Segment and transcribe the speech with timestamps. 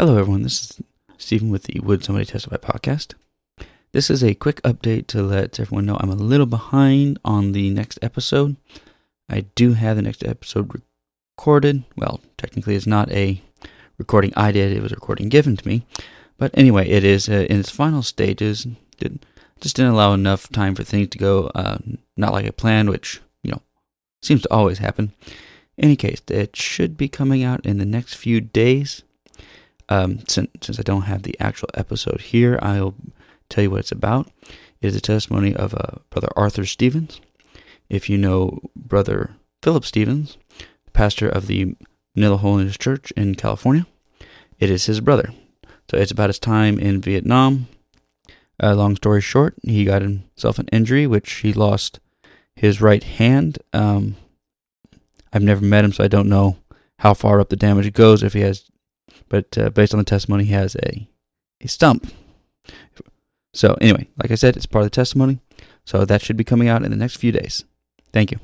[0.00, 0.44] Hello, everyone.
[0.44, 0.82] This is
[1.18, 3.12] Stephen with the Would Somebody Testify podcast.
[3.92, 7.68] This is a quick update to let everyone know I'm a little behind on the
[7.68, 8.56] next episode.
[9.28, 10.72] I do have the next episode
[11.36, 11.84] recorded.
[11.98, 13.42] Well, technically, it's not a
[13.98, 15.84] recording I did, it was a recording given to me.
[16.38, 18.66] But anyway, it is uh, in its final stages.
[19.00, 19.26] It
[19.60, 21.76] just didn't allow enough time for things to go uh,
[22.16, 23.60] not like I planned, which, you know,
[24.22, 25.12] seems to always happen.
[25.76, 29.02] In any case, it should be coming out in the next few days.
[29.90, 32.94] Um, since, since I don't have the actual episode here, I'll
[33.48, 34.30] tell you what it's about.
[34.80, 37.20] It is a testimony of uh, Brother Arthur Stevens.
[37.88, 40.38] If you know Brother Philip Stevens,
[40.92, 41.74] pastor of the
[42.14, 43.86] Manila Holiness Church in California,
[44.60, 45.30] it is his brother.
[45.90, 47.66] So it's about his time in Vietnam.
[48.62, 51.98] Uh, long story short, he got himself an injury, which he lost
[52.54, 53.58] his right hand.
[53.72, 54.16] Um,
[55.32, 56.58] I've never met him, so I don't know
[56.98, 58.70] how far up the damage goes if he has
[59.30, 61.08] but uh, based on the testimony, he has a,
[61.62, 62.12] a stump.
[63.54, 65.40] So, anyway, like I said, it's part of the testimony.
[65.86, 67.64] So, that should be coming out in the next few days.
[68.12, 68.38] Thank you.